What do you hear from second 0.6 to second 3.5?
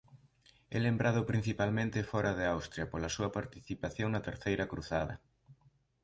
É lembrado principalmente fóra de Austria pola súa